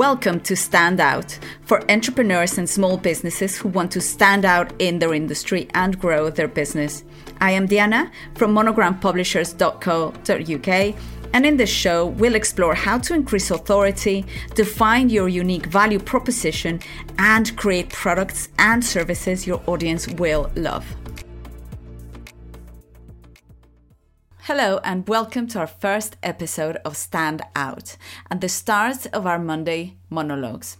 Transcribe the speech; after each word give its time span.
Welcome 0.00 0.40
to 0.44 0.56
Stand 0.56 0.96
Out 0.98 1.38
for 1.60 1.84
entrepreneurs 1.90 2.56
and 2.56 2.66
small 2.66 2.96
businesses 2.96 3.58
who 3.58 3.68
want 3.68 3.92
to 3.92 4.00
stand 4.00 4.46
out 4.46 4.72
in 4.78 4.98
their 4.98 5.12
industry 5.12 5.68
and 5.74 6.00
grow 6.00 6.30
their 6.30 6.48
business. 6.48 7.04
I 7.38 7.50
am 7.50 7.66
Diana 7.66 8.10
from 8.34 8.54
monogrampublishers.co.uk, 8.54 10.94
and 11.34 11.44
in 11.44 11.58
this 11.58 11.68
show, 11.68 12.06
we'll 12.06 12.34
explore 12.34 12.74
how 12.74 12.96
to 12.96 13.12
increase 13.12 13.50
authority, 13.50 14.24
define 14.54 15.10
your 15.10 15.28
unique 15.28 15.66
value 15.66 15.98
proposition, 15.98 16.80
and 17.18 17.54
create 17.58 17.90
products 17.90 18.48
and 18.58 18.82
services 18.82 19.46
your 19.46 19.60
audience 19.66 20.08
will 20.08 20.50
love. 20.56 20.86
Hello, 24.52 24.80
and 24.82 25.08
welcome 25.08 25.46
to 25.46 25.60
our 25.60 25.68
first 25.68 26.16
episode 26.24 26.74
of 26.84 26.96
Stand 26.96 27.40
Out 27.54 27.96
and 28.28 28.40
the 28.40 28.48
start 28.48 29.06
of 29.12 29.24
our 29.24 29.38
Monday 29.38 29.94
monologues. 30.08 30.76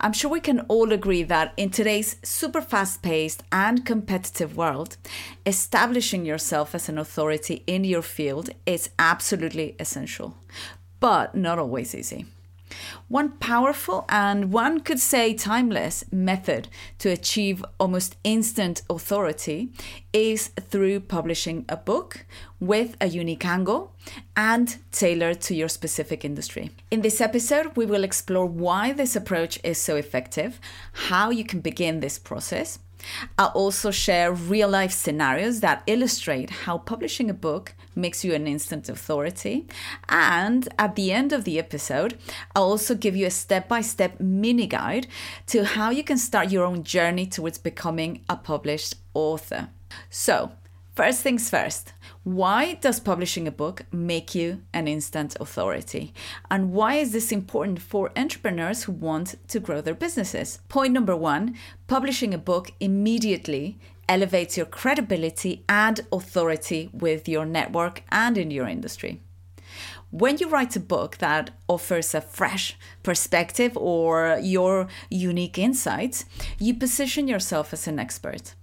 I'm 0.00 0.12
sure 0.12 0.28
we 0.28 0.40
can 0.40 0.58
all 0.62 0.92
agree 0.92 1.22
that 1.22 1.52
in 1.56 1.70
today's 1.70 2.16
super 2.24 2.60
fast 2.60 3.00
paced 3.00 3.44
and 3.52 3.86
competitive 3.86 4.56
world, 4.56 4.96
establishing 5.46 6.26
yourself 6.26 6.74
as 6.74 6.88
an 6.88 6.98
authority 6.98 7.62
in 7.68 7.84
your 7.84 8.02
field 8.02 8.50
is 8.66 8.90
absolutely 8.98 9.76
essential, 9.78 10.36
but 10.98 11.32
not 11.36 11.60
always 11.60 11.94
easy. 11.94 12.26
One 13.08 13.30
powerful 13.32 14.04
and 14.08 14.52
one 14.52 14.80
could 14.80 15.00
say 15.00 15.34
timeless 15.34 16.04
method 16.10 16.68
to 16.98 17.10
achieve 17.10 17.64
almost 17.78 18.16
instant 18.24 18.82
authority 18.88 19.72
is 20.12 20.48
through 20.70 21.00
publishing 21.00 21.64
a 21.68 21.76
book 21.76 22.26
with 22.60 22.96
a 23.00 23.08
unique 23.08 23.44
angle 23.44 23.92
and 24.36 24.76
tailored 24.92 25.40
to 25.42 25.54
your 25.54 25.68
specific 25.68 26.24
industry. 26.24 26.70
In 26.90 27.02
this 27.02 27.20
episode, 27.20 27.76
we 27.76 27.86
will 27.86 28.04
explore 28.04 28.46
why 28.46 28.92
this 28.92 29.16
approach 29.16 29.58
is 29.64 29.78
so 29.78 29.96
effective, 29.96 30.60
how 30.92 31.30
you 31.30 31.44
can 31.44 31.60
begin 31.60 32.00
this 32.00 32.18
process, 32.18 32.78
I'll 33.38 33.48
also 33.48 33.90
share 33.90 34.32
real 34.32 34.68
life 34.68 34.92
scenarios 34.92 35.60
that 35.60 35.82
illustrate 35.86 36.50
how 36.50 36.78
publishing 36.78 37.30
a 37.30 37.34
book 37.34 37.74
makes 37.94 38.24
you 38.24 38.34
an 38.34 38.46
instant 38.46 38.88
authority. 38.88 39.66
And 40.08 40.68
at 40.78 40.96
the 40.96 41.12
end 41.12 41.32
of 41.32 41.44
the 41.44 41.58
episode, 41.58 42.18
I'll 42.54 42.64
also 42.64 42.94
give 42.94 43.16
you 43.16 43.26
a 43.26 43.30
step 43.30 43.68
by 43.68 43.80
step 43.80 44.20
mini 44.20 44.66
guide 44.66 45.06
to 45.48 45.64
how 45.64 45.90
you 45.90 46.04
can 46.04 46.18
start 46.18 46.50
your 46.50 46.64
own 46.64 46.84
journey 46.84 47.26
towards 47.26 47.58
becoming 47.58 48.24
a 48.28 48.36
published 48.36 48.94
author. 49.14 49.68
So, 50.08 50.52
First 50.94 51.22
things 51.22 51.48
first, 51.48 51.94
why 52.22 52.74
does 52.74 53.00
publishing 53.00 53.48
a 53.48 53.50
book 53.50 53.86
make 53.90 54.34
you 54.34 54.60
an 54.74 54.86
instant 54.86 55.34
authority? 55.40 56.12
And 56.50 56.74
why 56.74 56.96
is 56.96 57.12
this 57.12 57.32
important 57.32 57.80
for 57.80 58.12
entrepreneurs 58.14 58.82
who 58.82 58.92
want 58.92 59.36
to 59.48 59.58
grow 59.58 59.80
their 59.80 59.94
businesses? 59.94 60.58
Point 60.68 60.92
number 60.92 61.16
one 61.16 61.56
publishing 61.86 62.34
a 62.34 62.38
book 62.38 62.72
immediately 62.78 63.78
elevates 64.06 64.58
your 64.58 64.66
credibility 64.66 65.64
and 65.66 66.00
authority 66.12 66.90
with 66.92 67.26
your 67.26 67.46
network 67.46 68.02
and 68.10 68.36
in 68.36 68.50
your 68.50 68.68
industry. 68.68 69.22
When 70.10 70.36
you 70.36 70.50
write 70.50 70.76
a 70.76 70.80
book 70.80 71.16
that 71.18 71.52
offers 71.68 72.14
a 72.14 72.20
fresh 72.20 72.76
perspective 73.02 73.78
or 73.78 74.38
your 74.42 74.88
unique 75.08 75.56
insights, 75.56 76.26
you 76.58 76.74
position 76.74 77.28
yourself 77.28 77.72
as 77.72 77.88
an 77.88 77.98
expert 77.98 78.54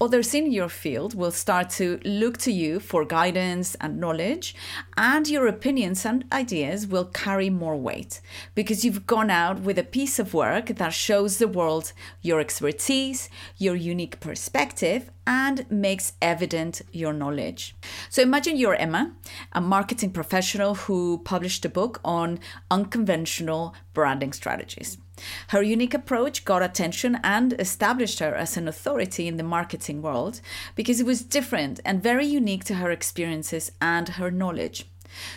others 0.00 0.34
in 0.34 0.50
your 0.50 0.68
field 0.68 1.14
will 1.14 1.30
start 1.30 1.70
to 1.70 2.00
look 2.04 2.38
to 2.38 2.52
you 2.52 2.80
for 2.80 3.04
guidance 3.04 3.74
and 3.80 3.98
knowledge, 3.98 4.54
and 4.96 5.28
your 5.28 5.46
opinions 5.46 6.04
and 6.04 6.24
ideas 6.32 6.86
will 6.86 7.06
carry 7.06 7.50
more 7.50 7.76
weight 7.76 8.20
because 8.54 8.84
you've 8.84 9.06
gone 9.06 9.30
out 9.30 9.60
with 9.60 9.78
a 9.78 9.84
piece 9.84 10.18
of 10.18 10.34
work 10.34 10.66
that 10.66 10.92
shows 10.92 11.38
the 11.38 11.48
world 11.48 11.92
your 12.22 12.40
expertise, 12.40 13.30
your 13.56 13.76
unique 13.76 14.20
perspective, 14.20 15.10
and 15.26 15.70
makes 15.70 16.12
evident 16.20 16.82
your 16.92 17.12
knowledge. 17.12 17.74
So 18.10 18.22
imagine 18.22 18.56
you're 18.56 18.74
Emma, 18.74 19.12
a 19.52 19.60
marketing 19.60 20.10
professional 20.10 20.74
who 20.74 21.22
published 21.24 21.64
a 21.64 21.68
book 21.68 22.00
on 22.04 22.40
unconventional 22.70 23.74
branding 23.94 24.32
strategies. 24.32 24.98
Her 25.48 25.62
unique 25.62 25.94
approach 25.94 26.44
got 26.44 26.62
attention 26.62 27.18
and 27.22 27.52
established 27.54 28.18
her 28.18 28.34
as 28.34 28.56
an 28.56 28.68
authority 28.68 29.28
in 29.28 29.36
the 29.36 29.42
marketing 29.42 30.02
world 30.02 30.40
because 30.74 31.00
it 31.00 31.06
was 31.06 31.22
different 31.22 31.80
and 31.84 32.02
very 32.02 32.26
unique 32.26 32.64
to 32.64 32.74
her 32.74 32.90
experiences 32.90 33.70
and 33.80 34.08
her 34.10 34.30
knowledge. 34.30 34.86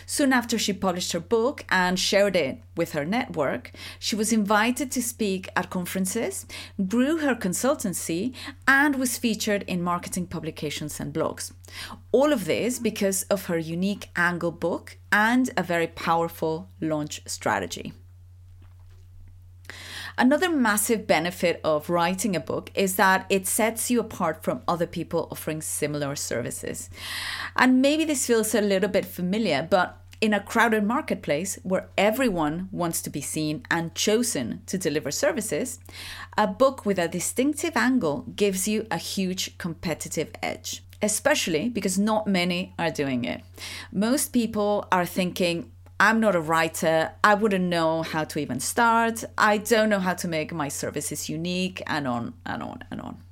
Soon 0.06 0.32
after 0.32 0.58
she 0.58 0.72
published 0.72 1.12
her 1.12 1.20
book 1.20 1.64
and 1.68 1.98
shared 1.98 2.36
it 2.36 2.60
with 2.76 2.92
her 2.92 3.04
network, 3.04 3.70
she 3.98 4.16
was 4.16 4.32
invited 4.32 4.90
to 4.90 5.02
speak 5.02 5.48
at 5.54 5.70
conferences, 5.70 6.46
grew 6.86 7.18
her 7.18 7.34
consultancy, 7.34 8.34
and 8.66 8.96
was 8.96 9.18
featured 9.18 9.62
in 9.68 9.82
marketing 9.82 10.26
publications 10.26 11.00
and 11.00 11.12
blogs. 11.12 11.52
All 12.12 12.32
of 12.32 12.44
this 12.44 12.78
because 12.78 13.22
of 13.24 13.46
her 13.46 13.58
unique 13.58 14.10
angle 14.16 14.52
book 14.52 14.98
and 15.12 15.50
a 15.56 15.62
very 15.62 15.86
powerful 15.86 16.68
launch 16.80 17.22
strategy. 17.26 17.92
Another 20.18 20.50
massive 20.50 21.06
benefit 21.06 21.60
of 21.62 21.88
writing 21.88 22.34
a 22.34 22.40
book 22.40 22.72
is 22.74 22.96
that 22.96 23.24
it 23.30 23.46
sets 23.46 23.88
you 23.88 24.00
apart 24.00 24.42
from 24.42 24.62
other 24.66 24.86
people 24.86 25.28
offering 25.30 25.62
similar 25.62 26.16
services. 26.16 26.90
And 27.54 27.80
maybe 27.80 28.04
this 28.04 28.26
feels 28.26 28.52
a 28.52 28.60
little 28.60 28.88
bit 28.88 29.06
familiar, 29.06 29.66
but 29.70 29.96
in 30.20 30.34
a 30.34 30.40
crowded 30.40 30.82
marketplace 30.82 31.56
where 31.62 31.88
everyone 31.96 32.68
wants 32.72 33.00
to 33.02 33.10
be 33.10 33.20
seen 33.20 33.62
and 33.70 33.94
chosen 33.94 34.62
to 34.66 34.76
deliver 34.76 35.12
services, 35.12 35.78
a 36.36 36.48
book 36.48 36.84
with 36.84 36.98
a 36.98 37.06
distinctive 37.06 37.76
angle 37.76 38.24
gives 38.34 38.66
you 38.66 38.88
a 38.90 38.98
huge 38.98 39.56
competitive 39.58 40.32
edge, 40.42 40.82
especially 41.00 41.68
because 41.68 41.96
not 41.96 42.26
many 42.26 42.74
are 42.76 42.90
doing 42.90 43.24
it. 43.24 43.42
Most 43.92 44.32
people 44.32 44.88
are 44.90 45.06
thinking, 45.06 45.70
I'm 46.00 46.20
not 46.20 46.36
a 46.36 46.40
writer. 46.40 47.12
I 47.24 47.34
wouldn't 47.34 47.64
know 47.64 48.02
how 48.02 48.24
to 48.24 48.38
even 48.38 48.60
start. 48.60 49.24
I 49.36 49.58
don't 49.58 49.88
know 49.88 49.98
how 49.98 50.14
to 50.14 50.28
make 50.28 50.52
my 50.52 50.68
services 50.68 51.28
unique, 51.28 51.82
and 51.86 52.06
on 52.06 52.34
and 52.46 52.62
on 52.62 52.84
and 52.90 53.00
on. 53.00 53.22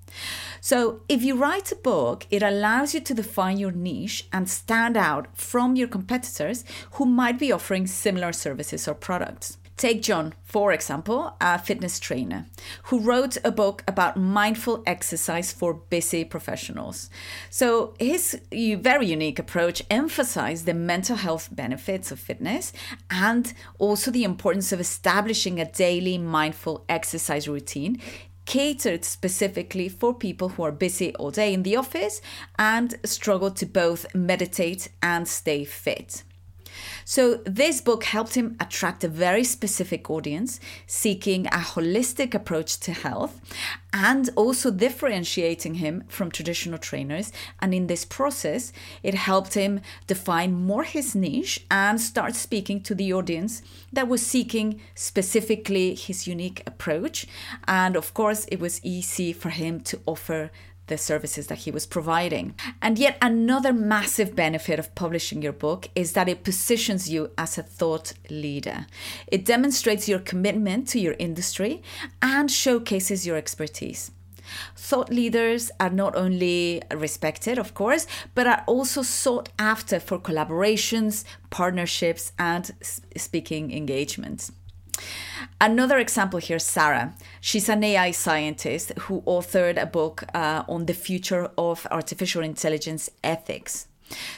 So, 0.61 1.03
if 1.09 1.23
you 1.23 1.37
write 1.37 1.71
a 1.71 1.77
book, 1.77 2.27
it 2.31 2.43
allows 2.43 2.95
you 2.95 3.01
to 3.01 3.15
define 3.15 3.59
your 3.59 3.71
niche 3.71 4.27
and 4.33 4.49
stand 4.49 4.97
out 4.97 5.29
from 5.37 5.77
your 5.77 5.89
competitors 5.89 6.65
who 6.93 7.07
might 7.07 7.39
be 7.39 7.53
offering 7.53 7.87
similar 7.87 8.33
services 8.33 8.89
or 8.89 8.95
products. 8.95 9.59
Take 9.77 10.01
John, 10.01 10.33
for 10.43 10.73
example, 10.73 11.37
a 11.39 11.59
fitness 11.59 12.01
trainer 12.01 12.47
who 12.85 13.01
wrote 13.01 13.37
a 13.45 13.53
book 13.53 13.85
about 13.87 14.17
mindful 14.17 14.83
exercise 14.87 15.53
for 15.53 15.75
busy 15.75 16.25
professionals. 16.25 17.11
So, 17.51 17.95
his 17.99 18.41
very 18.51 19.07
unique 19.07 19.39
approach 19.39 19.83
emphasized 19.91 20.65
the 20.65 20.73
mental 20.73 21.17
health 21.17 21.51
benefits 21.53 22.11
of 22.11 22.19
fitness 22.19 22.73
and 23.11 23.53
also 23.79 24.11
the 24.11 24.25
importance 24.25 24.73
of 24.73 24.81
establishing 24.81 25.61
a 25.61 25.71
daily 25.71 26.17
mindful 26.17 26.87
exercise 26.89 27.47
routine 27.47 28.01
catered 28.47 29.05
specifically 29.05 29.91
for 29.91 30.15
people 30.15 30.51
who 30.51 30.63
are 30.63 30.73
busy 30.73 31.15
all 31.17 31.31
day 31.31 31.53
in 31.53 31.65
the 31.65 31.77
office 31.77 32.23
and 32.59 32.95
struggle 33.05 33.51
to 33.51 33.67
both 33.67 34.07
meditate 34.15 34.89
and 35.03 35.29
stay 35.29 35.65
fit. 35.65 36.23
So, 37.05 37.37
this 37.45 37.81
book 37.81 38.05
helped 38.05 38.35
him 38.35 38.57
attract 38.61 39.05
a 39.05 39.09
very 39.09 39.45
specific 39.45 40.11
audience 40.11 40.61
seeking 40.87 41.47
a 41.47 41.59
holistic 41.59 42.35
approach 42.35 42.79
to 42.81 42.93
health 42.93 43.41
and 43.93 44.29
also 44.37 44.71
differentiating 44.71 45.77
him 45.77 46.05
from 46.09 46.31
traditional 46.31 46.79
trainers. 46.79 47.33
And 47.61 47.73
in 47.73 47.87
this 47.87 48.05
process, 48.05 48.73
it 49.03 49.15
helped 49.15 49.55
him 49.55 49.81
define 50.07 50.53
more 50.53 50.85
his 50.85 51.15
niche 51.15 51.65
and 51.71 52.01
start 52.01 52.35
speaking 52.35 52.83
to 52.83 52.95
the 52.95 53.13
audience 53.13 53.63
that 53.93 54.09
was 54.09 54.25
seeking 54.25 54.81
specifically 54.95 55.95
his 55.95 56.27
unique 56.27 56.63
approach. 56.67 57.27
And 57.67 57.97
of 57.97 58.13
course, 58.13 58.45
it 58.47 58.61
was 58.61 58.85
easy 58.85 59.33
for 59.33 59.49
him 59.51 59.81
to 59.81 60.01
offer 60.07 60.51
the 60.87 60.99
services 60.99 61.47
that 61.49 61.59
he 61.59 61.71
was 61.71 61.87
providing. 61.87 62.55
And 62.81 62.99
yet, 62.99 63.19
another 63.21 63.73
massive 63.73 64.37
benefit 64.37 64.79
of 64.79 64.95
publishing 64.95 65.43
your 65.43 65.53
book 65.53 65.89
is 65.95 66.13
that 66.13 66.29
it 66.29 66.45
positions 66.45 67.09
you 67.09 67.31
as 67.37 67.59
a 67.59 67.63
thought 67.63 68.13
leader. 68.31 68.87
It 69.27 69.45
demonstrates 69.45 70.09
your 70.09 70.21
commitment 70.21 70.89
to 70.89 71.01
your 71.01 71.17
industry 71.19 71.83
and 72.23 72.51
showcases 72.51 73.27
your 73.27 73.37
expertise. 73.37 74.11
Thought 74.77 75.11
leaders 75.11 75.71
are 75.81 75.91
not 75.91 76.15
only 76.15 76.83
respected, 76.95 77.59
of 77.59 77.75
course, 77.75 78.07
but 78.35 78.47
are 78.47 78.63
also 78.67 79.03
sought 79.03 79.49
after 79.59 79.99
for 79.99 80.19
collaborations, 80.19 81.25
partnerships, 81.51 82.33
and 82.39 82.71
speaking 83.17 83.73
engagements. 83.73 84.53
Another 85.61 85.99
example 85.99 86.39
here, 86.39 86.59
Sarah. 86.59 87.15
She's 87.41 87.69
an 87.69 87.83
AI 87.85 88.11
scientist 88.11 88.93
who 89.01 89.23
authored 89.23 89.81
a 89.81 89.87
book 89.87 90.25
uh, 90.35 90.65
on 90.69 90.87
the 90.87 90.95
future 90.95 91.51
of 91.57 91.87
artificial 91.91 92.43
intelligence 92.43 93.11
ethics. 93.23 93.89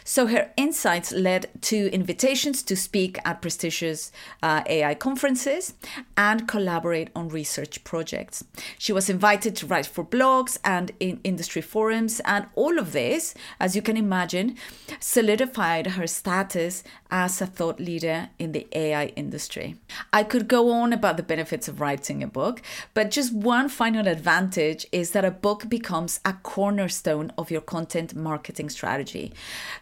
So 0.04 0.26
her 0.26 0.50
insights 0.56 1.12
led 1.12 1.50
to 1.62 1.92
invitations 1.92 2.62
to 2.64 2.76
speak 2.76 3.18
at 3.24 3.42
prestigious 3.42 4.10
uh, 4.42 4.62
AI 4.66 4.94
conferences 4.94 5.74
and 6.16 6.48
collaborate 6.48 7.10
on 7.14 7.28
research 7.28 7.84
projects. 7.84 8.44
She 8.78 8.92
was 8.92 9.10
invited 9.10 9.54
to 9.56 9.66
write 9.66 9.86
for 9.86 10.04
blogs 10.04 10.58
and 10.64 10.92
in 11.00 11.20
industry 11.24 11.62
forums, 11.62 12.20
and 12.20 12.46
all 12.54 12.78
of 12.78 12.92
this, 12.92 13.34
as 13.60 13.76
you 13.76 13.82
can 13.82 13.96
imagine, 13.96 14.56
solidified 15.00 15.88
her 15.88 16.06
status 16.06 16.82
as 17.10 17.40
a 17.40 17.46
thought 17.46 17.80
leader 17.80 18.28
in 18.38 18.52
the 18.52 18.66
AI 18.72 19.06
industry. 19.16 19.76
I 20.12 20.22
could 20.24 20.48
go 20.48 20.70
on 20.70 20.92
about 20.92 21.16
the 21.16 21.22
benefits 21.22 21.68
of 21.68 21.80
writing 21.80 22.22
a 22.22 22.26
book, 22.26 22.62
but 22.94 23.10
just 23.10 23.32
one 23.32 23.68
final 23.68 24.06
advantage 24.06 24.86
is 24.92 25.12
that 25.12 25.24
a 25.24 25.30
book 25.30 25.68
becomes 25.68 26.20
a 26.24 26.34
cornerstone 26.34 27.32
of 27.38 27.50
your 27.50 27.60
content 27.60 28.14
marketing 28.14 28.68
strategy. 28.68 29.32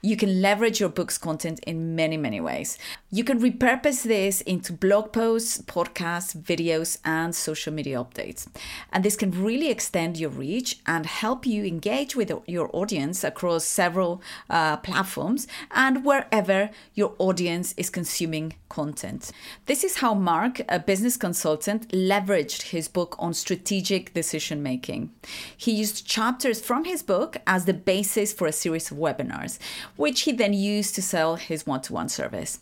You 0.03 0.17
can 0.17 0.41
leverage 0.43 0.81
your 0.81 0.89
book's 0.89 1.19
content 1.19 1.61
in 1.67 1.95
many, 1.95 2.17
many 2.17 2.41
ways. 2.41 2.79
You 3.11 3.25
can 3.25 3.41
repurpose 3.41 4.03
this 4.03 4.41
into 4.43 4.73
blog 4.73 5.13
posts, 5.13 5.59
podcasts, 5.59 6.37
videos, 6.37 6.99
and 7.05 7.35
social 7.35 7.73
media 7.73 7.99
updates. 7.99 8.47
And 8.93 9.05
this 9.05 9.17
can 9.17 9.31
really 9.31 9.71
extend 9.71 10.17
your 10.19 10.31
reach 10.31 10.79
and 10.87 11.07
help 11.07 11.47
you 11.47 11.65
engage 11.65 12.17
with 12.17 12.33
your 12.47 12.71
audience 12.73 13.25
across 13.25 13.65
several 13.65 14.23
uh, 14.51 14.77
platforms 14.79 15.47
and 15.71 16.05
wherever 16.05 16.71
your 16.95 17.15
audience 17.19 17.75
is 17.77 17.91
consuming 17.91 18.55
content. 18.69 19.33
This 19.67 19.85
is 19.85 19.99
how 19.99 20.15
Mark, 20.15 20.61
a 20.69 20.79
business 20.79 21.17
consultant, 21.17 21.89
leveraged 21.89 22.63
his 22.71 22.89
book 22.89 23.17
on 23.19 23.35
strategic 23.35 24.13
decision 24.13 24.63
making. 24.63 25.13
He 25.57 25.73
used 25.73 26.07
chapters 26.07 26.61
from 26.61 26.85
his 26.85 27.03
book 27.03 27.37
as 27.47 27.65
the 27.65 27.75
basis 27.75 28.33
for 28.33 28.47
a 28.47 28.53
series 28.53 28.91
of 28.91 28.99
webinars, 28.99 29.59
which 29.97 30.23
he 30.23 30.33
then 30.33 30.53
used 30.53 30.95
to 30.95 31.03
sell 31.03 31.37
his 31.37 31.67
one 31.67 31.81
to 31.83 31.93
one 31.93 32.09
service. 32.09 32.59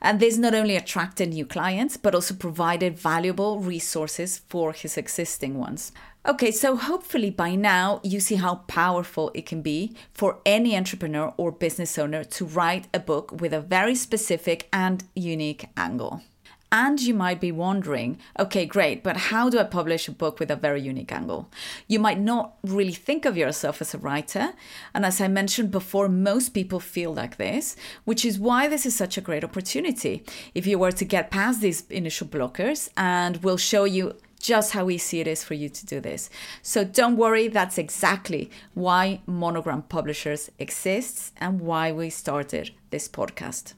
And 0.00 0.20
this 0.20 0.36
not 0.36 0.54
only 0.54 0.76
attracted 0.76 1.30
new 1.30 1.46
clients, 1.46 1.96
but 1.96 2.14
also 2.14 2.34
provided 2.34 2.98
valuable 2.98 3.60
resources 3.60 4.38
for 4.48 4.72
his 4.72 4.96
existing 4.96 5.58
ones. 5.58 5.92
Okay, 6.26 6.50
so 6.50 6.74
hopefully 6.74 7.28
by 7.28 7.54
now 7.54 8.00
you 8.02 8.18
see 8.18 8.36
how 8.36 8.54
powerful 8.66 9.30
it 9.34 9.44
can 9.44 9.60
be 9.60 9.94
for 10.14 10.38
any 10.46 10.74
entrepreneur 10.74 11.34
or 11.36 11.52
business 11.52 11.98
owner 11.98 12.24
to 12.24 12.46
write 12.46 12.88
a 12.94 12.98
book 12.98 13.40
with 13.42 13.52
a 13.52 13.60
very 13.60 13.94
specific 13.94 14.66
and 14.72 15.04
unique 15.14 15.66
angle. 15.76 16.22
And 16.72 17.00
you 17.00 17.14
might 17.14 17.40
be 17.40 17.52
wondering, 17.52 18.18
okay, 18.38 18.66
great, 18.66 19.04
but 19.04 19.16
how 19.16 19.48
do 19.48 19.58
I 19.60 19.64
publish 19.64 20.08
a 20.08 20.12
book 20.12 20.40
with 20.40 20.50
a 20.50 20.56
very 20.56 20.80
unique 20.80 21.12
angle? 21.12 21.48
You 21.86 22.00
might 22.00 22.18
not 22.18 22.56
really 22.64 22.92
think 22.92 23.24
of 23.24 23.36
yourself 23.36 23.80
as 23.80 23.94
a 23.94 23.98
writer. 23.98 24.54
And 24.92 25.06
as 25.06 25.20
I 25.20 25.28
mentioned 25.28 25.70
before, 25.70 26.08
most 26.08 26.48
people 26.48 26.80
feel 26.80 27.14
like 27.14 27.36
this, 27.36 27.76
which 28.04 28.24
is 28.24 28.40
why 28.40 28.66
this 28.66 28.86
is 28.86 28.96
such 28.96 29.16
a 29.16 29.20
great 29.20 29.44
opportunity. 29.44 30.24
If 30.54 30.66
you 30.66 30.78
were 30.78 30.92
to 30.92 31.04
get 31.04 31.30
past 31.30 31.60
these 31.60 31.88
initial 31.90 32.26
blockers, 32.26 32.88
and 32.96 33.36
we'll 33.36 33.56
show 33.56 33.84
you 33.84 34.16
just 34.40 34.72
how 34.72 34.90
easy 34.90 35.20
it 35.20 35.26
is 35.26 35.42
for 35.42 35.54
you 35.54 35.68
to 35.68 35.86
do 35.86 36.00
this. 36.00 36.28
So 36.60 36.84
don't 36.84 37.16
worry, 37.16 37.48
that's 37.48 37.78
exactly 37.78 38.50
why 38.74 39.20
Monogram 39.26 39.82
Publishers 39.82 40.50
exists 40.58 41.32
and 41.38 41.60
why 41.60 41.92
we 41.92 42.10
started 42.10 42.72
this 42.90 43.08
podcast. 43.08 43.74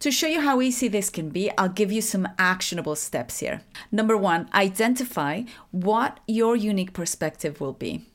To 0.00 0.10
show 0.10 0.26
you 0.26 0.40
how 0.40 0.60
easy 0.60 0.88
this 0.88 1.10
can 1.10 1.30
be, 1.30 1.50
I'll 1.56 1.68
give 1.68 1.92
you 1.92 2.02
some 2.02 2.28
actionable 2.38 2.96
steps 2.96 3.38
here. 3.38 3.62
Number 3.90 4.16
one, 4.16 4.48
identify 4.52 5.42
what 5.70 6.20
your 6.26 6.56
unique 6.56 6.92
perspective 6.92 7.60
will 7.60 7.72
be. 7.72 8.06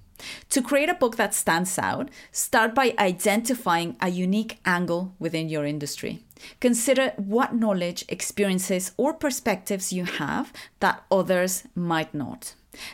To 0.50 0.62
create 0.62 0.90
a 0.90 0.94
book 0.94 1.16
that 1.18 1.34
stands 1.34 1.80
out, 1.80 2.10
start 2.32 2.76
by 2.76 2.94
identifying 3.00 3.96
a 4.00 4.10
unique 4.10 4.60
angle 4.66 5.16
within 5.20 5.50
your 5.50 5.66
industry. 5.66 6.24
Consider 6.60 7.14
what 7.18 7.56
knowledge, 7.56 8.06
experiences, 8.08 8.92
or 8.98 9.14
perspectives 9.14 9.92
you 9.92 10.06
have 10.06 10.54
that 10.80 11.04
others 11.12 11.64
might 11.76 12.14
not. 12.14 12.54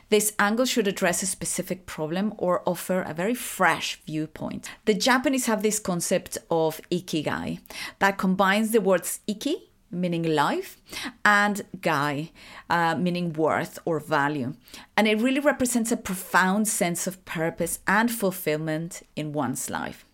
This 0.10 0.34
angle 0.40 0.66
should 0.66 0.88
address 0.88 1.22
a 1.22 1.28
specific 1.28 1.86
problem 1.86 2.34
or 2.38 2.64
offer 2.66 3.02
a 3.02 3.14
very 3.14 3.36
fresh 3.36 4.02
viewpoint. 4.06 4.70
The 4.86 4.94
Japanese 4.94 5.46
have 5.46 5.62
this 5.62 5.80
concept 5.80 6.38
of 6.50 6.82
ikigai 6.92 7.60
that 8.00 8.18
combines 8.18 8.72
the 8.72 8.82
words 8.82 9.20
iki, 9.28 9.70
meaning 9.92 10.24
life, 10.24 10.78
and 11.24 11.62
gai, 11.82 12.32
uh, 12.70 12.96
meaning 12.96 13.34
worth 13.34 13.80
or 13.86 14.00
value. 14.00 14.54
And 14.96 15.08
it 15.08 15.22
really 15.22 15.40
represents 15.40 15.92
a 15.92 15.98
profound 15.98 16.68
sense 16.68 17.08
of 17.08 17.24
purpose 17.26 17.80
and 17.88 18.12
fulfillment 18.12 19.04
in 19.16 19.32
one's 19.32 19.70
life. 19.70 20.07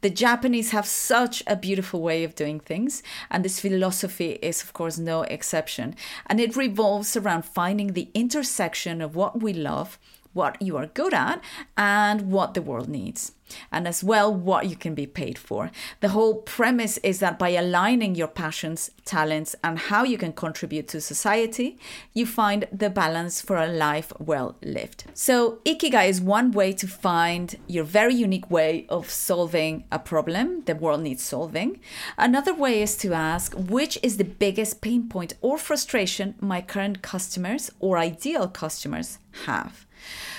The 0.00 0.10
Japanese 0.10 0.70
have 0.70 0.86
such 0.86 1.42
a 1.46 1.56
beautiful 1.56 2.02
way 2.02 2.24
of 2.24 2.34
doing 2.34 2.60
things, 2.60 3.02
and 3.30 3.44
this 3.44 3.60
philosophy 3.60 4.38
is, 4.42 4.62
of 4.62 4.72
course, 4.72 4.98
no 4.98 5.22
exception. 5.22 5.94
And 6.26 6.40
it 6.40 6.56
revolves 6.56 7.16
around 7.16 7.44
finding 7.44 7.92
the 7.92 8.08
intersection 8.14 9.00
of 9.00 9.16
what 9.16 9.40
we 9.40 9.52
love, 9.52 9.98
what 10.36 10.60
you 10.62 10.76
are 10.76 10.86
good 10.86 11.14
at, 11.14 11.42
and 11.76 12.30
what 12.30 12.54
the 12.54 12.62
world 12.62 12.88
needs 12.88 13.32
and 13.70 13.86
as 13.86 14.02
well 14.02 14.32
what 14.32 14.66
you 14.66 14.76
can 14.76 14.94
be 14.94 15.06
paid 15.06 15.38
for. 15.38 15.70
The 16.00 16.10
whole 16.10 16.36
premise 16.36 16.98
is 16.98 17.20
that 17.20 17.38
by 17.38 17.50
aligning 17.50 18.14
your 18.14 18.28
passions, 18.28 18.90
talents, 19.04 19.54
and 19.62 19.78
how 19.78 20.04
you 20.04 20.18
can 20.18 20.32
contribute 20.32 20.88
to 20.88 21.00
society, 21.00 21.78
you 22.12 22.26
find 22.26 22.66
the 22.72 22.90
balance 22.90 23.40
for 23.40 23.56
a 23.56 23.66
life 23.66 24.12
well 24.18 24.56
lived. 24.62 25.04
So, 25.14 25.58
Ikigai 25.64 26.08
is 26.08 26.20
one 26.20 26.52
way 26.52 26.72
to 26.74 26.86
find 26.86 27.56
your 27.66 27.84
very 27.84 28.14
unique 28.14 28.50
way 28.50 28.86
of 28.88 29.10
solving 29.10 29.84
a 29.92 29.98
problem 29.98 30.62
the 30.64 30.74
world 30.74 31.02
needs 31.02 31.22
solving. 31.22 31.80
Another 32.18 32.54
way 32.54 32.82
is 32.82 32.96
to 32.98 33.12
ask 33.12 33.54
which 33.54 33.98
is 34.02 34.16
the 34.16 34.24
biggest 34.24 34.80
pain 34.80 35.08
point 35.08 35.34
or 35.40 35.58
frustration 35.58 36.34
my 36.40 36.60
current 36.60 37.02
customers 37.02 37.70
or 37.80 37.98
ideal 37.98 38.48
customers 38.48 39.18
have. 39.44 39.85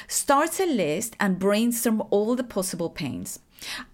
Start 0.07 0.59
a 0.59 0.65
list 0.65 1.15
and 1.19 1.39
brainstorm 1.39 2.03
all 2.09 2.35
the 2.35 2.43
possible 2.43 2.89
pains. 2.89 3.39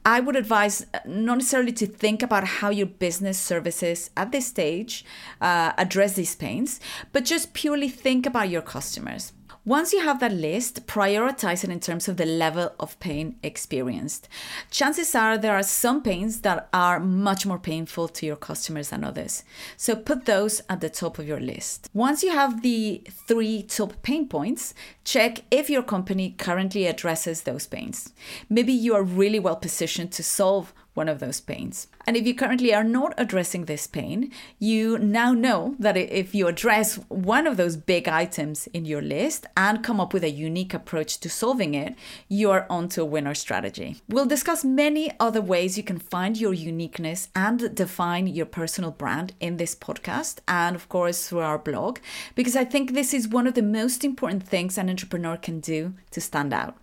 I 0.05 0.19
would 0.19 0.35
advise 0.35 0.85
uh, 0.93 0.99
not 1.05 1.37
necessarily 1.37 1.71
to 1.73 1.87
think 1.87 2.21
about 2.21 2.43
how 2.43 2.69
your 2.69 2.87
business 2.87 3.39
services 3.39 4.09
at 4.17 4.31
this 4.31 4.47
stage 4.47 5.05
uh, 5.39 5.71
address 5.77 6.13
these 6.13 6.35
pains, 6.35 6.79
but 7.11 7.25
just 7.25 7.53
purely 7.53 7.89
think 7.89 8.25
about 8.25 8.49
your 8.49 8.61
customers. 8.61 9.31
Once 9.65 9.93
you 9.93 10.01
have 10.01 10.19
that 10.19 10.33
list, 10.33 10.85
prioritize 10.87 11.63
it 11.63 11.69
in 11.69 11.79
terms 11.79 12.09
of 12.09 12.17
the 12.17 12.25
level 12.25 12.73
of 12.81 12.99
pain 12.99 13.33
experienced. 13.43 14.27
Chances 14.69 15.15
are 15.15 15.37
there 15.37 15.55
are 15.55 15.63
some 15.63 16.03
pains 16.03 16.41
that 16.41 16.67
are 16.73 16.99
much 16.99 17.45
more 17.45 17.57
painful 17.57 18.09
to 18.09 18.25
your 18.25 18.35
customers 18.35 18.89
than 18.89 19.05
others. 19.05 19.45
So 19.77 19.95
put 19.95 20.25
those 20.25 20.61
at 20.69 20.81
the 20.81 20.89
top 20.89 21.17
of 21.17 21.25
your 21.25 21.39
list. 21.39 21.89
Once 21.93 22.23
you 22.23 22.31
have 22.31 22.61
the 22.61 23.03
three 23.25 23.63
top 23.63 23.93
pain 24.01 24.27
points, 24.27 24.73
check 25.05 25.45
if 25.49 25.69
your 25.69 25.83
company 25.83 26.35
currently 26.37 26.85
addresses 26.85 27.43
those 27.43 27.65
pains. 27.65 28.11
Maybe 28.49 28.73
you 28.73 28.93
are 28.95 29.03
really 29.03 29.39
well 29.39 29.55
positioned 29.55 30.11
to 30.11 30.23
solve 30.23 30.73
one 30.93 31.09
of 31.09 31.19
those 31.19 31.41
pains. 31.41 31.87
And 32.05 32.15
if 32.15 32.27
you 32.27 32.35
currently 32.35 32.73
are 32.73 32.83
not 32.83 33.13
addressing 33.17 33.65
this 33.65 33.87
pain, 33.87 34.31
you 34.59 34.97
now 34.99 35.33
know 35.33 35.75
that 35.79 35.97
if 35.97 36.35
you 36.35 36.47
address 36.47 36.95
one 37.09 37.47
of 37.47 37.57
those 37.57 37.77
big 37.77 38.07
items 38.07 38.67
in 38.67 38.85
your 38.85 39.01
list 39.01 39.45
and 39.55 39.83
come 39.83 39.99
up 39.99 40.13
with 40.13 40.23
a 40.23 40.29
unique 40.29 40.73
approach 40.73 41.19
to 41.19 41.29
solving 41.29 41.73
it, 41.73 41.95
you 42.27 42.51
are 42.51 42.67
onto 42.69 43.01
a 43.01 43.05
winner 43.05 43.33
strategy. 43.33 44.01
We'll 44.07 44.25
discuss 44.25 44.63
many 44.63 45.11
other 45.19 45.41
ways 45.41 45.77
you 45.77 45.83
can 45.83 45.99
find 45.99 46.37
your 46.37 46.53
uniqueness 46.53 47.29
and 47.35 47.73
define 47.73 48.27
your 48.27 48.45
personal 48.45 48.91
brand 48.91 49.33
in 49.39 49.57
this 49.57 49.75
podcast 49.75 50.39
and, 50.47 50.75
of 50.75 50.89
course, 50.89 51.27
through 51.27 51.39
our 51.39 51.57
blog, 51.57 51.99
because 52.35 52.55
I 52.55 52.65
think 52.65 52.93
this 52.93 53.13
is 53.13 53.27
one 53.27 53.47
of 53.47 53.53
the 53.53 53.61
most 53.61 54.03
important 54.03 54.43
things 54.43 54.77
an 54.77 54.89
entrepreneur 54.89 55.37
can 55.37 55.59
do 55.59 55.93
to 56.11 56.21
stand 56.21 56.53
out. 56.53 56.77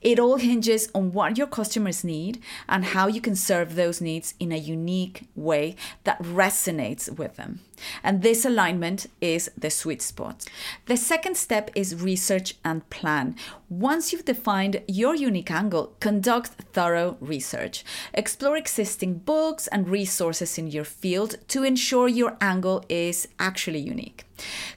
It 0.00 0.18
all 0.18 0.36
hinges 0.36 0.88
on 0.94 1.12
what 1.12 1.38
your 1.38 1.46
customers 1.46 2.04
need 2.04 2.42
and 2.68 2.84
how 2.84 3.06
you 3.06 3.20
can 3.20 3.36
serve 3.36 3.74
those 3.74 4.00
needs 4.00 4.34
in 4.38 4.52
a 4.52 4.56
unique 4.56 5.28
way 5.34 5.76
that 6.04 6.22
resonates 6.22 7.10
with 7.10 7.36
them. 7.36 7.60
And 8.02 8.22
this 8.22 8.44
alignment 8.44 9.06
is 9.20 9.50
the 9.56 9.70
sweet 9.70 10.02
spot. 10.02 10.44
The 10.86 10.96
second 10.96 11.36
step 11.36 11.70
is 11.74 12.02
research 12.02 12.54
and 12.64 12.88
plan. 12.90 13.36
Once 13.68 14.12
you've 14.12 14.24
defined 14.24 14.82
your 14.86 15.14
unique 15.14 15.50
angle, 15.50 15.94
conduct 16.00 16.50
thorough 16.72 17.16
research. 17.20 17.84
Explore 18.14 18.56
existing 18.56 19.14
books 19.18 19.66
and 19.68 19.88
resources 19.88 20.58
in 20.58 20.68
your 20.68 20.84
field 20.84 21.36
to 21.48 21.64
ensure 21.64 22.08
your 22.08 22.36
angle 22.40 22.84
is 22.88 23.28
actually 23.38 23.80
unique. 23.80 24.24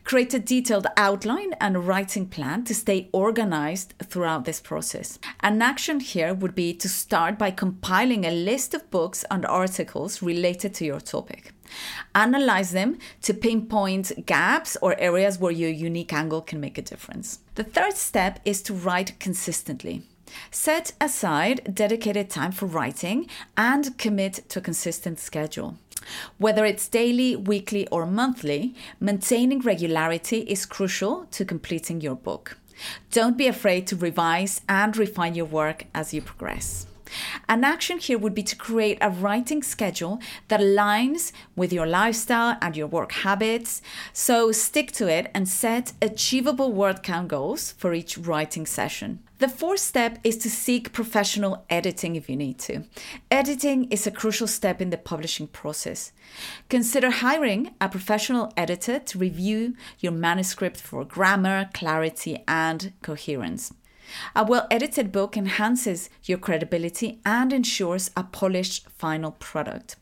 Create 0.03 0.33
a 0.33 0.39
detailed 0.39 0.87
outline 0.97 1.53
and 1.59 1.85
writing 1.85 2.25
plan 2.27 2.63
to 2.63 2.73
stay 2.73 3.09
organized 3.11 3.93
throughout 4.03 4.45
this 4.45 4.61
process. 4.61 5.19
An 5.41 5.61
action 5.61 5.99
here 5.99 6.33
would 6.33 6.55
be 6.55 6.73
to 6.73 6.89
start 6.89 7.37
by 7.37 7.51
compiling 7.51 8.25
a 8.25 8.31
list 8.31 8.73
of 8.73 8.89
books 8.89 9.25
and 9.29 9.45
articles 9.45 10.21
related 10.21 10.73
to 10.75 10.85
your 10.85 10.99
topic. 10.99 11.53
Analyze 12.15 12.71
them 12.71 12.97
to 13.21 13.33
pinpoint 13.33 14.25
gaps 14.25 14.77
or 14.81 14.99
areas 14.99 15.39
where 15.39 15.51
your 15.51 15.69
unique 15.69 16.13
angle 16.13 16.41
can 16.41 16.59
make 16.59 16.77
a 16.77 16.81
difference. 16.81 17.39
The 17.55 17.63
third 17.63 17.93
step 17.93 18.39
is 18.45 18.61
to 18.63 18.73
write 18.73 19.19
consistently. 19.19 20.03
Set 20.51 20.93
aside 21.01 21.73
dedicated 21.73 22.29
time 22.29 22.51
for 22.51 22.65
writing 22.65 23.27
and 23.57 23.97
commit 23.97 24.47
to 24.49 24.59
a 24.59 24.61
consistent 24.61 25.19
schedule. 25.19 25.77
Whether 26.37 26.65
it's 26.65 26.87
daily, 26.87 27.35
weekly, 27.35 27.87
or 27.87 28.05
monthly, 28.05 28.75
maintaining 28.99 29.59
regularity 29.59 30.39
is 30.39 30.65
crucial 30.65 31.25
to 31.31 31.45
completing 31.45 32.01
your 32.01 32.15
book. 32.15 32.57
Don't 33.11 33.37
be 33.37 33.47
afraid 33.47 33.87
to 33.87 33.95
revise 33.95 34.61
and 34.69 34.95
refine 34.95 35.35
your 35.35 35.45
work 35.45 35.85
as 35.93 36.13
you 36.13 36.21
progress. 36.21 36.87
An 37.47 37.63
action 37.63 37.97
here 37.97 38.17
would 38.17 38.33
be 38.33 38.43
to 38.43 38.55
create 38.55 38.97
a 39.01 39.09
writing 39.09 39.63
schedule 39.63 40.19
that 40.47 40.59
aligns 40.59 41.31
with 41.55 41.73
your 41.73 41.85
lifestyle 41.85 42.57
and 42.61 42.75
your 42.75 42.87
work 42.87 43.11
habits. 43.11 43.81
So 44.13 44.51
stick 44.51 44.91
to 44.93 45.07
it 45.07 45.29
and 45.33 45.47
set 45.47 45.93
achievable 46.01 46.71
word 46.71 47.03
count 47.03 47.29
goals 47.29 47.71
for 47.73 47.93
each 47.93 48.17
writing 48.17 48.65
session. 48.65 49.19
The 49.39 49.47
fourth 49.47 49.79
step 49.79 50.19
is 50.25 50.37
to 50.39 50.49
seek 50.49 50.91
professional 50.91 51.63
editing 51.69 52.17
if 52.17 52.29
you 52.29 52.35
need 52.35 52.59
to. 52.59 52.83
Editing 53.31 53.85
is 53.85 54.05
a 54.05 54.11
crucial 54.11 54.47
step 54.47 54.81
in 54.81 54.89
the 54.89 54.97
publishing 54.97 55.47
process. 55.47 56.11
Consider 56.67 57.09
hiring 57.09 57.73
a 57.79 57.87
professional 57.87 58.51
editor 58.57 58.99
to 58.99 59.17
review 59.17 59.75
your 59.99 60.11
manuscript 60.11 60.81
for 60.81 61.05
grammar, 61.05 61.69
clarity, 61.73 62.43
and 62.49 62.91
coherence. 63.01 63.73
A 64.35 64.43
well 64.43 64.67
edited 64.71 65.11
book 65.11 65.37
enhances 65.37 66.09
your 66.23 66.37
credibility 66.37 67.21
and 67.25 67.53
ensures 67.53 68.11
a 68.15 68.23
polished 68.23 68.87
final 68.97 69.31
product. 69.31 69.95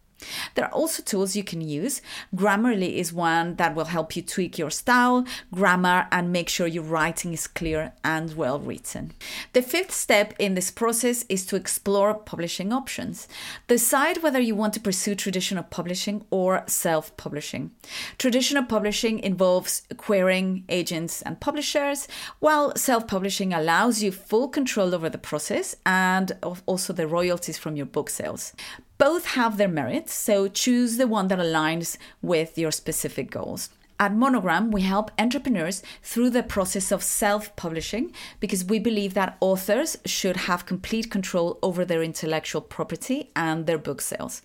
There 0.56 0.66
are 0.66 0.72
also 0.72 1.04
tools 1.04 1.36
you 1.36 1.44
can 1.44 1.62
use. 1.62 2.02
Grammarly 2.36 2.96
is 2.96 3.14
one 3.14 3.56
that 3.56 3.76
will 3.76 3.86
help 3.86 4.16
you 4.16 4.22
tweak 4.22 4.58
your 4.58 4.72
style, 4.72 5.26
grammar, 5.54 6.08
and 6.12 6.32
make 6.32 6.50
sure 6.50 6.68
your 6.68 6.84
writing 6.84 7.34
is 7.34 7.48
clear 7.48 7.94
and 8.04 8.36
well 8.36 8.60
written. 8.60 9.14
The 9.54 9.62
fifth 9.62 9.92
step 9.92 10.34
in 10.40 10.56
this 10.56 10.72
process 10.72 11.26
is 11.30 11.46
to 11.48 11.56
explore 11.56 12.14
publishing 12.14 12.74
options. 12.74 13.28
Decide 13.68 14.24
whether 14.24 14.40
you 14.40 14.56
want 14.56 14.74
to 14.74 14.80
pursue 14.80 15.16
traditional 15.16 15.64
publishing 15.64 16.26
or 16.30 16.64
self 16.68 17.16
publishing. 17.18 17.72
Traditional 18.18 18.64
publishing 18.64 19.20
involves 19.20 19.84
querying 19.98 20.64
agents 20.70 21.22
and 21.22 21.40
publishers, 21.40 22.08
while 22.40 22.76
self 22.76 23.08
publishing 23.08 23.54
allows 23.54 24.02
you 24.02 24.12
full 24.12 24.48
control 24.48 24.96
over 24.96 25.10
the 25.10 25.18
process 25.18 25.76
and 25.86 26.32
also 26.66 26.94
the 26.94 27.08
royalties 27.08 27.58
from 27.58 27.76
your 27.76 27.86
book 27.86 28.10
sales. 28.10 28.54
Both 28.98 29.26
have 29.28 29.58
their 29.58 29.68
merits, 29.68 30.14
so 30.14 30.48
choose 30.48 30.98
the 30.98 31.08
one 31.08 31.28
that 31.28 31.40
aligns 31.40 31.98
with 32.22 32.58
your 32.58 32.72
specific 32.72 33.30
goals. 33.30 33.70
At 34.00 34.14
Monogram, 34.14 34.70
we 34.70 34.82
help 34.82 35.10
entrepreneurs 35.18 35.82
through 36.04 36.30
the 36.30 36.44
process 36.44 36.92
of 36.92 37.02
self 37.02 37.56
publishing 37.56 38.14
because 38.40 38.66
we 38.66 38.78
believe 38.78 39.16
that 39.16 39.38
authors 39.40 39.98
should 40.06 40.38
have 40.38 40.68
complete 40.68 41.10
control 41.10 41.58
over 41.64 41.84
their 41.84 42.04
intellectual 42.04 42.62
property 42.62 43.32
and 43.36 43.66
their 43.66 43.80
book 43.80 44.02
sales. 44.02 44.44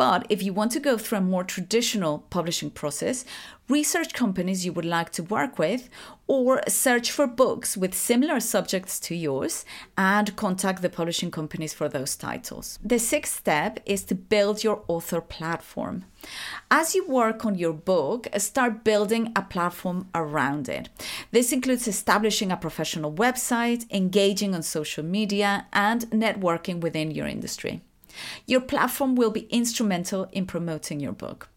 But 0.00 0.24
if 0.30 0.42
you 0.42 0.54
want 0.54 0.72
to 0.72 0.80
go 0.80 0.96
through 0.96 1.18
a 1.18 1.20
more 1.20 1.44
traditional 1.44 2.20
publishing 2.30 2.70
process, 2.70 3.26
research 3.68 4.14
companies 4.14 4.64
you 4.64 4.72
would 4.72 4.86
like 4.86 5.10
to 5.12 5.22
work 5.22 5.58
with, 5.58 5.90
or 6.26 6.62
search 6.68 7.10
for 7.10 7.26
books 7.26 7.76
with 7.76 7.92
similar 7.92 8.40
subjects 8.40 8.98
to 9.00 9.14
yours 9.14 9.66
and 9.98 10.34
contact 10.36 10.80
the 10.80 10.88
publishing 10.88 11.30
companies 11.30 11.74
for 11.74 11.86
those 11.86 12.16
titles. 12.16 12.78
The 12.82 12.98
sixth 12.98 13.40
step 13.40 13.78
is 13.84 14.02
to 14.04 14.14
build 14.14 14.64
your 14.64 14.84
author 14.88 15.20
platform. 15.20 16.06
As 16.70 16.94
you 16.94 17.06
work 17.06 17.44
on 17.44 17.56
your 17.56 17.74
book, 17.74 18.26
start 18.38 18.84
building 18.84 19.32
a 19.36 19.42
platform 19.42 20.08
around 20.14 20.70
it. 20.70 20.88
This 21.30 21.52
includes 21.52 21.86
establishing 21.86 22.50
a 22.50 22.56
professional 22.56 23.12
website, 23.12 23.84
engaging 23.90 24.54
on 24.54 24.62
social 24.62 25.04
media, 25.04 25.66
and 25.74 26.06
networking 26.10 26.80
within 26.80 27.10
your 27.10 27.26
industry. 27.26 27.82
Your 28.46 28.60
platform 28.60 29.14
will 29.14 29.30
be 29.30 29.46
instrumental 29.50 30.28
in 30.32 30.46
promoting 30.46 31.00
your 31.00 31.12
book. 31.12 31.48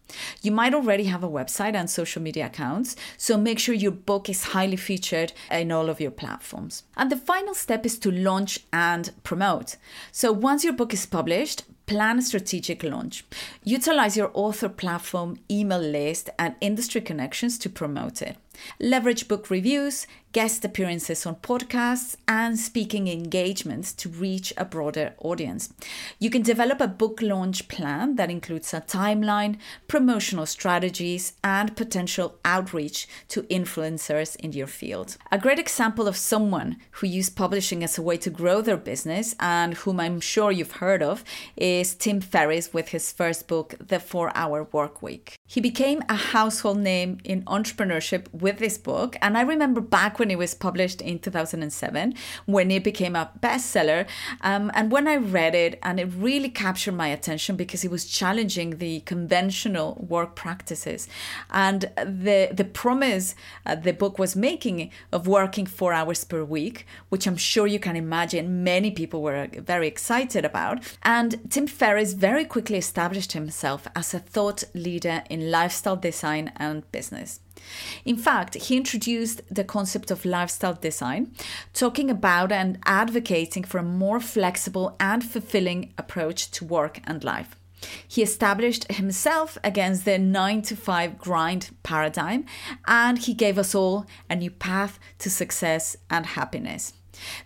You 0.42 0.52
might 0.52 0.74
already 0.74 1.04
have 1.04 1.24
a 1.24 1.28
website 1.28 1.74
and 1.74 1.88
social 1.88 2.22
media 2.22 2.46
accounts, 2.46 2.94
so 3.16 3.36
make 3.36 3.58
sure 3.58 3.74
your 3.74 3.90
book 3.90 4.28
is 4.28 4.44
highly 4.44 4.76
featured 4.76 5.32
in 5.50 5.72
all 5.72 5.88
of 5.88 6.00
your 6.00 6.10
platforms. 6.10 6.84
And 6.96 7.10
the 7.10 7.16
final 7.16 7.54
step 7.54 7.86
is 7.86 7.98
to 8.00 8.10
launch 8.10 8.60
and 8.72 9.10
promote. 9.22 9.76
So 10.12 10.30
once 10.32 10.62
your 10.62 10.74
book 10.74 10.92
is 10.92 11.06
published, 11.06 11.64
plan 11.86 12.18
a 12.18 12.22
strategic 12.22 12.82
launch. 12.82 13.24
Utilize 13.64 14.16
your 14.16 14.30
author 14.34 14.68
platform, 14.68 15.38
email 15.50 15.80
list, 15.80 16.30
and 16.38 16.54
industry 16.60 17.00
connections 17.00 17.58
to 17.58 17.68
promote 17.68 18.22
it. 18.22 18.36
Leverage 18.80 19.28
book 19.28 19.50
reviews, 19.50 20.06
guest 20.32 20.64
appearances 20.64 21.24
on 21.26 21.36
podcasts, 21.36 22.16
and 22.26 22.58
speaking 22.58 23.06
engagements 23.06 23.92
to 23.92 24.08
reach 24.08 24.52
a 24.56 24.64
broader 24.64 25.14
audience. 25.18 25.72
You 26.18 26.28
can 26.28 26.42
develop 26.42 26.80
a 26.80 26.88
book 26.88 27.22
launch 27.22 27.68
plan 27.68 28.16
that 28.16 28.30
includes 28.30 28.74
a 28.74 28.80
timeline, 28.80 29.58
promotional 29.86 30.46
strategies, 30.46 31.34
and 31.44 31.76
potential 31.76 32.38
outreach 32.44 33.06
to 33.28 33.44
influencers 33.44 34.34
in 34.36 34.52
your 34.52 34.66
field. 34.66 35.16
A 35.30 35.38
great 35.38 35.60
example 35.60 36.08
of 36.08 36.16
someone 36.16 36.78
who 36.92 37.06
used 37.06 37.36
publishing 37.36 37.84
as 37.84 37.96
a 37.96 38.02
way 38.02 38.16
to 38.16 38.30
grow 38.30 38.60
their 38.60 38.76
business 38.76 39.36
and 39.38 39.74
whom 39.74 40.00
I'm 40.00 40.20
sure 40.20 40.50
you've 40.50 40.72
heard 40.72 41.02
of 41.02 41.22
is 41.56 41.94
Tim 41.94 42.20
Ferriss 42.20 42.72
with 42.72 42.88
his 42.88 43.12
first 43.12 43.46
book, 43.46 43.76
The 43.78 44.00
4 44.00 44.32
Hour 44.34 44.64
Work 44.72 45.00
Week. 45.00 45.38
He 45.46 45.60
became 45.60 46.02
a 46.08 46.16
household 46.16 46.78
name 46.78 47.18
in 47.22 47.42
entrepreneurship 47.42 48.26
with 48.44 48.58
this 48.58 48.76
book, 48.76 49.16
and 49.22 49.38
I 49.38 49.40
remember 49.40 49.80
back 49.80 50.18
when 50.18 50.30
it 50.30 50.36
was 50.36 50.54
published 50.54 51.00
in 51.00 51.18
2007, 51.18 52.14
when 52.44 52.70
it 52.70 52.84
became 52.84 53.16
a 53.16 53.30
bestseller. 53.40 54.06
Um, 54.42 54.70
and 54.74 54.92
when 54.92 55.08
I 55.08 55.16
read 55.16 55.54
it, 55.54 55.78
and 55.82 55.98
it 55.98 56.08
really 56.14 56.50
captured 56.50 56.94
my 56.94 57.08
attention 57.08 57.56
because 57.56 57.84
it 57.84 57.90
was 57.90 58.04
challenging 58.04 58.78
the 58.78 59.00
conventional 59.00 60.06
work 60.08 60.36
practices 60.36 61.08
and 61.50 61.90
the 61.96 62.50
the 62.52 62.64
promise 62.64 63.34
uh, 63.64 63.74
the 63.74 63.92
book 63.92 64.18
was 64.18 64.36
making 64.36 64.90
of 65.10 65.26
working 65.26 65.66
four 65.66 65.92
hours 65.92 66.24
per 66.24 66.44
week, 66.44 66.86
which 67.08 67.26
I'm 67.26 67.36
sure 67.36 67.66
you 67.66 67.78
can 67.78 67.96
imagine 67.96 68.62
many 68.62 68.90
people 68.90 69.22
were 69.22 69.48
very 69.52 69.88
excited 69.88 70.44
about. 70.44 70.76
And 71.02 71.50
Tim 71.50 71.66
Ferriss 71.66 72.12
very 72.12 72.44
quickly 72.44 72.76
established 72.76 73.32
himself 73.32 73.88
as 73.96 74.12
a 74.12 74.18
thought 74.18 74.64
leader 74.74 75.22
in 75.30 75.50
lifestyle 75.50 75.96
design 75.96 76.52
and 76.56 76.90
business. 76.92 77.40
In 78.04 78.16
fact, 78.16 78.54
he 78.54 78.76
introduced 78.76 79.42
the 79.50 79.64
concept 79.64 80.10
of 80.10 80.24
lifestyle 80.24 80.74
design, 80.74 81.32
talking 81.72 82.10
about 82.10 82.52
and 82.52 82.78
advocating 82.84 83.64
for 83.64 83.78
a 83.78 83.82
more 83.82 84.20
flexible 84.20 84.96
and 85.00 85.24
fulfilling 85.24 85.92
approach 85.98 86.50
to 86.52 86.64
work 86.64 87.00
and 87.04 87.24
life. 87.24 87.56
He 88.08 88.22
established 88.22 88.90
himself 88.92 89.58
against 89.62 90.04
the 90.04 90.18
9 90.18 90.62
to 90.62 90.76
5 90.76 91.18
grind 91.18 91.70
paradigm 91.82 92.46
and 92.86 93.18
he 93.18 93.34
gave 93.34 93.58
us 93.58 93.74
all 93.74 94.06
a 94.30 94.36
new 94.36 94.50
path 94.50 94.98
to 95.18 95.30
success 95.30 95.96
and 96.10 96.26
happiness. 96.26 96.94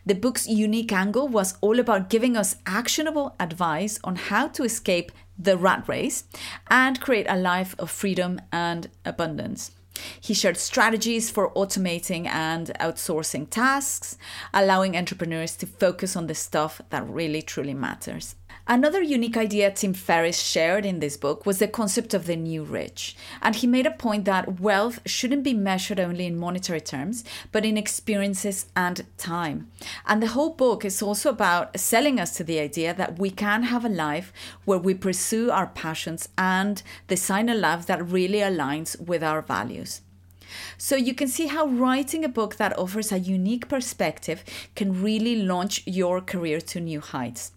The 0.06 0.14
book's 0.14 0.48
unique 0.48 0.92
angle 0.92 1.28
was 1.28 1.58
all 1.60 1.78
about 1.78 2.08
giving 2.08 2.36
us 2.36 2.56
actionable 2.66 3.34
advice 3.38 3.98
on 4.02 4.16
how 4.16 4.48
to 4.48 4.64
escape 4.64 5.12
the 5.38 5.56
rat 5.56 5.88
race 5.88 6.24
and 6.68 7.00
create 7.00 7.26
a 7.28 7.36
life 7.36 7.74
of 7.78 7.90
freedom 7.90 8.40
and 8.50 8.88
abundance. 9.04 9.72
He 10.20 10.34
shared 10.34 10.56
strategies 10.56 11.30
for 11.30 11.52
automating 11.54 12.26
and 12.26 12.72
outsourcing 12.80 13.48
tasks, 13.50 14.16
allowing 14.52 14.96
entrepreneurs 14.96 15.56
to 15.56 15.66
focus 15.66 16.16
on 16.16 16.26
the 16.26 16.34
stuff 16.34 16.80
that 16.90 17.08
really 17.08 17.42
truly 17.42 17.74
matters. 17.74 18.34
Another 18.70 19.00
unique 19.00 19.38
idea 19.38 19.70
Tim 19.70 19.94
Ferriss 19.94 20.38
shared 20.42 20.84
in 20.84 21.00
this 21.00 21.16
book 21.16 21.46
was 21.46 21.58
the 21.58 21.66
concept 21.66 22.12
of 22.12 22.26
the 22.26 22.36
new 22.36 22.62
rich. 22.62 23.16
And 23.40 23.56
he 23.56 23.66
made 23.66 23.86
a 23.86 23.90
point 23.90 24.26
that 24.26 24.60
wealth 24.60 25.00
shouldn't 25.06 25.42
be 25.42 25.54
measured 25.54 25.98
only 25.98 26.26
in 26.26 26.36
monetary 26.36 26.82
terms, 26.82 27.24
but 27.50 27.64
in 27.64 27.78
experiences 27.78 28.66
and 28.76 29.06
time. 29.16 29.70
And 30.06 30.22
the 30.22 30.34
whole 30.36 30.50
book 30.50 30.84
is 30.84 31.00
also 31.00 31.30
about 31.30 31.80
selling 31.80 32.20
us 32.20 32.36
to 32.36 32.44
the 32.44 32.58
idea 32.58 32.92
that 32.92 33.18
we 33.18 33.30
can 33.30 33.62
have 33.62 33.86
a 33.86 33.88
life 33.88 34.34
where 34.66 34.78
we 34.78 34.92
pursue 34.92 35.50
our 35.50 35.68
passions 35.68 36.28
and 36.36 36.82
design 37.06 37.48
a 37.48 37.54
life 37.54 37.86
that 37.86 38.06
really 38.06 38.40
aligns 38.40 39.00
with 39.00 39.22
our 39.22 39.40
values. 39.40 40.02
So 40.76 40.94
you 40.94 41.14
can 41.14 41.28
see 41.28 41.46
how 41.46 41.66
writing 41.66 42.22
a 42.22 42.28
book 42.28 42.56
that 42.56 42.78
offers 42.78 43.12
a 43.12 43.18
unique 43.18 43.68
perspective 43.68 44.44
can 44.74 45.02
really 45.02 45.36
launch 45.36 45.82
your 45.86 46.20
career 46.20 46.60
to 46.60 46.80
new 46.80 47.00
heights. 47.00 47.52